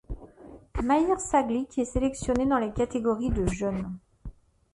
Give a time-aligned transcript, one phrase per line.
[0.83, 3.85] Mahir Sağlık est sélectionné dans les catégories de jeunes.